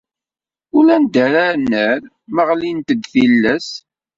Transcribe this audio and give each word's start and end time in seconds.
Ulanda 0.77 1.19
ara 1.25 1.45
nerr, 1.69 2.01
ma 2.33 2.43
ɣlint-d 2.49 3.01
tillas. 3.11 3.69